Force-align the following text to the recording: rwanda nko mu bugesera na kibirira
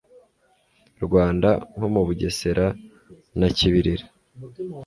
rwanda 1.05 1.49
nko 1.75 1.87
mu 1.93 2.01
bugesera 2.07 2.65
na 3.39 3.47
kibirira 3.55 4.05